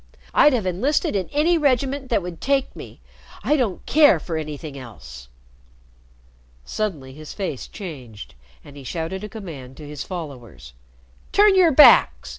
[0.33, 3.01] "I'd have enlisted in any regiment that would take me.
[3.43, 5.27] I don't care for anything else."
[6.65, 8.33] Suddenly his face changed,
[8.63, 10.73] and he shouted a command to his followers.
[11.31, 12.29] "Turn your backs!"